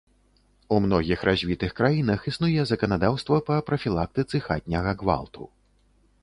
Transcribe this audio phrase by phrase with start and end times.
[0.75, 5.49] У многіх развітых краінах існуе заканадаўства па прафілактыцы хатняга гвалту.